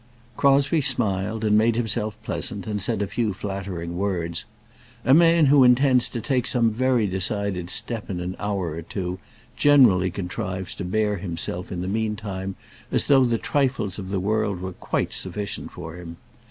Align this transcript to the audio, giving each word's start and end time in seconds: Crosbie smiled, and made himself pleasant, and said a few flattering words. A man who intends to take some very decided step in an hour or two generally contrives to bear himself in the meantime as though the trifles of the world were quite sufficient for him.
Crosbie 0.35 0.81
smiled, 0.81 1.43
and 1.45 1.55
made 1.55 1.75
himself 1.75 2.17
pleasant, 2.23 2.65
and 2.65 2.81
said 2.81 3.03
a 3.03 3.07
few 3.07 3.33
flattering 3.35 3.95
words. 3.99 4.45
A 5.05 5.13
man 5.13 5.45
who 5.45 5.63
intends 5.63 6.09
to 6.09 6.19
take 6.19 6.47
some 6.47 6.71
very 6.71 7.05
decided 7.05 7.69
step 7.69 8.09
in 8.09 8.19
an 8.19 8.35
hour 8.39 8.71
or 8.71 8.81
two 8.81 9.19
generally 9.55 10.09
contrives 10.09 10.73
to 10.73 10.83
bear 10.85 11.17
himself 11.17 11.71
in 11.71 11.81
the 11.81 11.87
meantime 11.87 12.55
as 12.91 13.03
though 13.05 13.25
the 13.25 13.37
trifles 13.37 13.99
of 13.99 14.09
the 14.09 14.19
world 14.19 14.59
were 14.59 14.73
quite 14.73 15.13
sufficient 15.13 15.69
for 15.69 15.95
him. 15.97 16.17